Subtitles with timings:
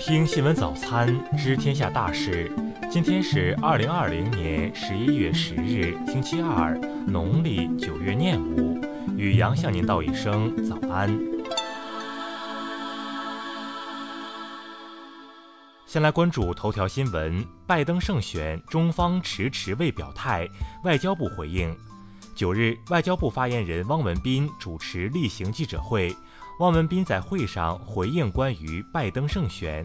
[0.00, 2.50] 听新闻早餐知天下大事。
[2.90, 6.74] 今天是二零二零年十一月十日，星期二，
[7.06, 8.80] 农历九月廿五。
[9.14, 11.14] 雨阳向您道一声早安。
[15.84, 20.48] 先来关注头条新闻：拜登胜选，中方迟迟未表态，
[20.82, 21.76] 外交部回应。
[22.34, 26.16] 九日，外交部发言人汪文斌主持例行记者会。
[26.60, 29.82] 汪文斌在会上回应关于拜登胜选，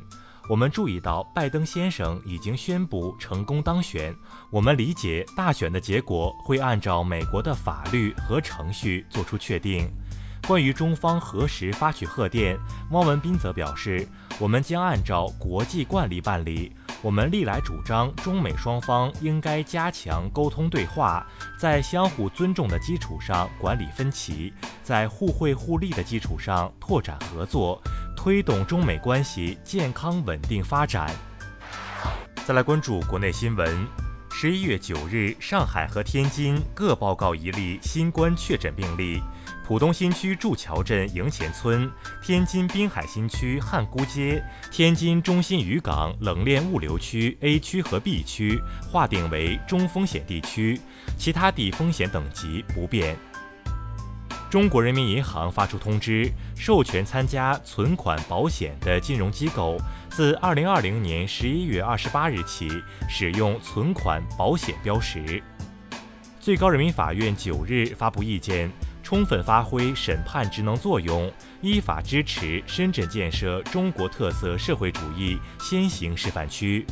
[0.50, 4.14] 我们注意到拜登先生已经宣布成功当选，
[4.52, 9.90] 我们理解大选的结果会按照美国的法律和程序作出确定。
[10.48, 12.56] 关于中方何时发取贺电，
[12.92, 16.72] 汪文斌则表示，我们将按照国际惯例办理。
[17.02, 21.26] 我们历来主张，中美双方应该加强沟通对话，
[21.58, 24.54] 在相互尊重的基础上管理分歧，
[24.84, 27.82] 在互惠互利的基础上拓展合作，
[28.16, 31.10] 推动中美关系健康稳定发展。
[32.46, 33.88] 再来关注国内新闻，
[34.32, 39.20] 十一月九日，上海和天津各报告一例新冠确诊病例。
[39.66, 50.80] 浦东新区祝桥镇营前村、天津滨海新区汉沽街、天津中心渔港冷链物流区 A 区和 B 区划定为中风险地区，
[51.18, 53.18] 其他地风险等级不变。
[54.52, 59.80] 中国人民银行发出通知，授权参加存款保险的金融机构，
[60.12, 62.70] 自二零二零年十一月二十八日起
[63.10, 65.42] 使用存款保险标识。
[66.40, 68.70] 最高人民法院九日发布意见。
[69.06, 76.84] 充分发挥审判职能作用，依法支持深圳建设中国特色社会主义先行示范区。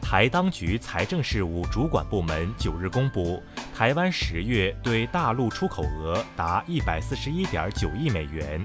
[0.00, 3.40] 台当局财政事务主管部门九日公布，
[3.72, 8.60] 台湾十月对大陆出口额达一百四十一点九亿美元，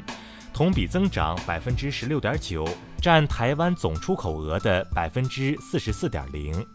[0.51, 2.67] 同比增长百分之十六点九，
[2.99, 6.65] 占台湾总出口额的百分之四十四点零。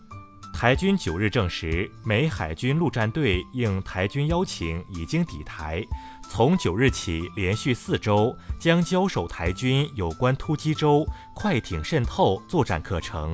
[0.53, 5.83] 台军九日证实，美海军陆战队应台军邀请已经抵台，
[6.29, 11.05] 从九日起连续四周将教授台军有关突击舟、
[11.35, 13.33] 快艇渗透作战课程。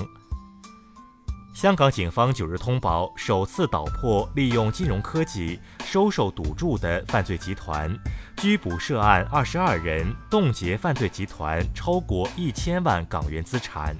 [1.52, 7.94] 香港警方九日通报，首次捣破利用金融科技收受赌注的犯罪集团，
[8.36, 13.94] 拘捕涉案二十二人，冻结犯罪集团超过一千万港元资产。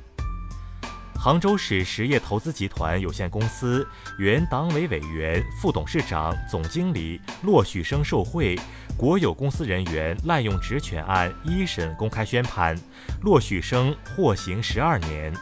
[1.21, 3.85] 杭州市实业投资集团有限公司
[4.19, 8.57] 原党委委员、副董事长、总经理骆旭生受贿，
[8.97, 12.79] 国有公司人员滥用职权案一审公开宣判，
[13.21, 15.35] 骆旭生获刑十二年。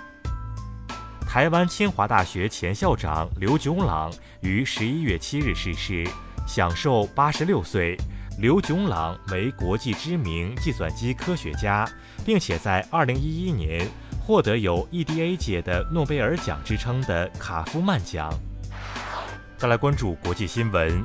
[1.28, 4.10] 台湾清华大学前校长刘炯朗
[4.41, 6.08] 于十一月七日逝世，
[6.48, 7.98] 享寿八十六岁。
[8.38, 11.88] 刘炯朗为国际知名计算机科学家，
[12.25, 13.87] 并且在二零一一年。
[14.26, 18.28] 获得有 EDA 界的诺贝尔奖之称的卡夫曼奖。
[19.56, 21.00] 再来关注国际新闻，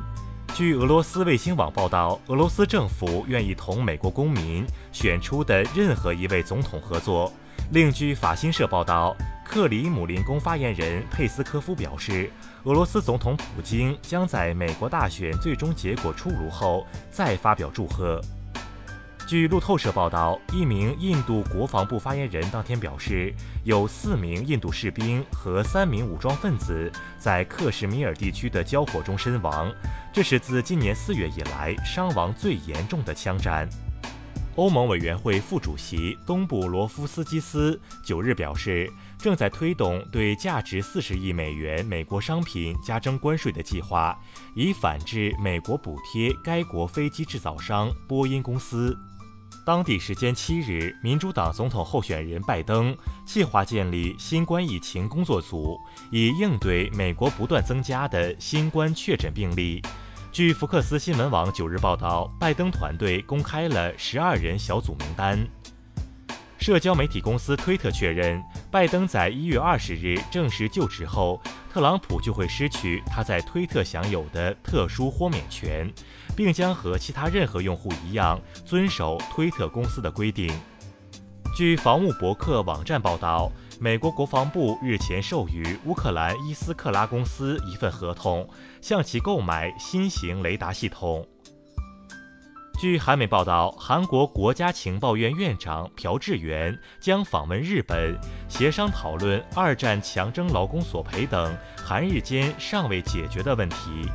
[0.56, 7.32] 据俄罗斯卫星网报道，俄罗斯政府愿意同美国公民选出的任何一位总统合作。
[7.70, 9.16] 另据法新社报道，
[9.46, 12.28] 克里姆林宫发言人佩斯科夫表示，
[12.64, 18.20] 俄罗斯总统普京将在美国大选最终结果出炉后再发表祝贺。
[19.32, 23.34] 据路透社报道，一名印度国防部发言人当天表示，
[23.64, 29.74] 有四名印度士兵和三名武装分子在克什米尔地区的交火中身亡，
[30.12, 33.70] 这是自今年四月以来伤亡最严重的枪战。
[34.58, 44.14] 欧盟委员会副主席东布罗夫斯基斯九日表示，正在推动对价值四十亿美元美国商品加征关税的计划，
[44.58, 48.94] 以反制美国补贴该国飞机制造商波音公司。
[49.66, 52.96] 当地时间七日，民主党总统候选人拜登
[53.26, 55.78] 计划建立新冠疫情工作组，
[56.12, 59.82] 以应对美国不断增加的新冠确诊病例。
[60.32, 65.48] 据福克斯新闻网九日报道，拜登团队公开了十二人小组名单。
[66.58, 71.42] 社交媒体公司推特确认，拜登在一月二十日正式就职后。
[71.74, 75.90] 特朗普就会失去他在推特享有的特殊豁免权，
[76.36, 80.52] 并将和其他任何用户一样遵守推特公司的规定。
[81.56, 88.46] 据防务博客网站报道，美国国防部日前授予乌克兰伊斯克拉公司一份合同，
[88.82, 91.26] 向其购买新型雷达系统。
[92.82, 98.20] 据韩媒报道，韩国国家情报院院长朴智元将访问日本，
[98.50, 104.10] 协商讨论二战强征劳工索赔等韩日间尚未解决的问题。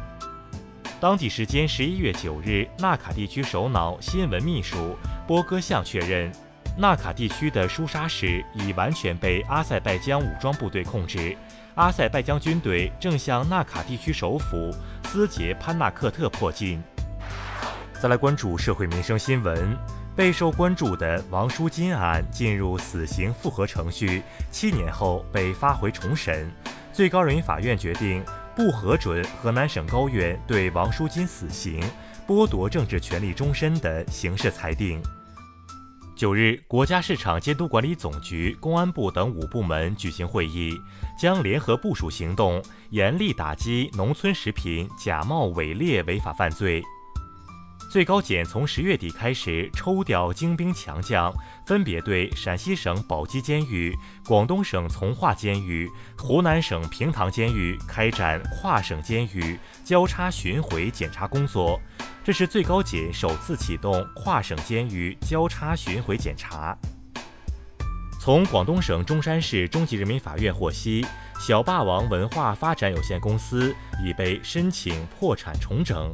[0.99, 4.97] 当地时间十一月九日，纳卡地区首脑新闻秘书
[5.29, 6.33] 波戈相确认，
[6.77, 11.37] 纳卡地区的舒沙市已完全被阿塞拜疆武装部队控制，
[11.77, 14.75] 阿塞拜疆军队正向纳卡地区首府
[15.05, 16.83] 斯捷潘纳克特迫近。
[18.01, 19.77] 再来关注社会民生新闻，
[20.15, 26.49] 备受关注的王淑金案进入死刑复核程序，七年后被发回重审，
[26.93, 28.23] 最高人民法院决定
[28.55, 31.83] 不核准河南省高院对王淑金死刑、
[32.29, 35.03] 剥夺政治权利终身的刑事裁定。
[36.15, 40.79] 九日，国家市场监督管理总局、公安部等五部门举行会议，
[41.19, 46.83] 将联合部署行动，严厉打击农村食品假冒伪劣违法犯罪。
[47.89, 51.33] 最高检从十月底开始抽调精兵强将，
[51.67, 53.97] 分别对陕西省宝鸡监狱、
[54.27, 55.89] 广东省从化监狱、
[56.19, 61.81] 湖南省平塘监狱开展跨省监狱交叉巡回检查工作。
[62.23, 66.77] 这是最高检首次启动跨省监狱交叉巡回检查。
[68.21, 71.07] 从广东省中山市中级人民法院获悉，
[71.39, 73.75] 小霸王文化发展有限公司
[74.05, 76.13] 已被申请破产重整。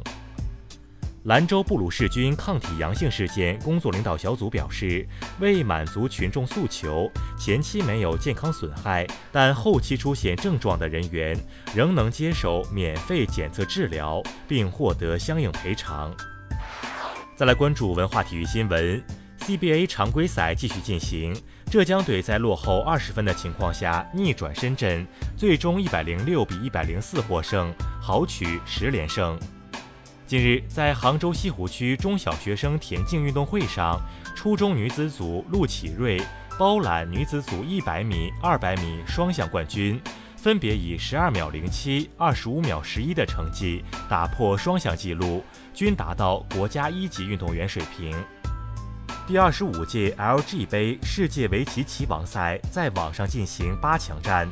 [1.23, 5.07] 兰州布鲁氏菌抗体阳性事件工作领导小组表示，
[5.39, 7.09] 为满足群众诉求，
[7.39, 11.37] 前期没有健康损害，但后期出现症状的人员
[11.73, 16.13] 仍能接受免费检测治疗，并获得相应赔偿。
[17.37, 19.01] 再来关注文化体育新闻
[19.39, 21.33] ，CBA 常规赛继续进行，
[21.71, 29.39] 浙江队在落后二十分的情况下逆转深圳，最终一百零六比一百零四获胜，豪取十连胜。
[30.33, 34.01] 近日，在杭州西湖区中小学生田径运动会上，
[34.35, 36.19] 初中女子组陆启瑞
[36.57, 40.01] 包揽女子组一百米、二百米双项冠军，
[40.35, 48.11] 分别以十二秒零七、二十五秒十一的成绩打破双项纪录，均达到国家一级运动员水平。
[49.27, 54.49] 第二十五届 LG 杯世界围棋棋王赛在网上进行八强战，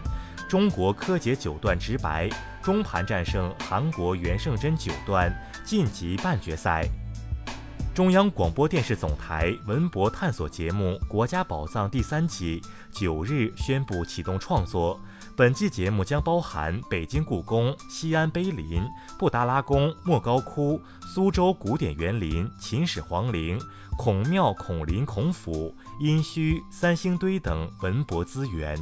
[0.47, 2.29] 中国柯洁九段直白，
[2.61, 5.35] 中盘战胜韩国袁胜珍九段。
[5.63, 6.87] 晋级半决赛。
[7.93, 14.97] 中央广播电视总台文博探索节目《国家宝藏》第三季九日宣布启动创作。
[15.35, 18.81] 本季节目将包含北京故宫、西安碑林、
[19.19, 20.81] 布达拉宫、莫高窟、
[21.13, 23.59] 苏州古典园林、秦始皇陵、
[23.97, 28.81] 孔庙、孔林、孔府、殷墟、三星堆等文博资源。